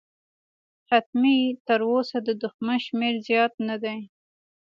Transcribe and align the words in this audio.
حتمي، 0.89 1.39
تراوسه 1.67 2.17
د 2.27 2.29
دښمن 2.43 2.77
شمېر 2.85 3.13
زیات 3.27 3.53
نه 3.67 3.75
دی. 3.83 3.99